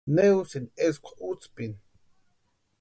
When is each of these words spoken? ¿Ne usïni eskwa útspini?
¿Ne 0.15 0.23
usïni 0.39 0.67
eskwa 0.87 1.11
útspini? 1.29 1.77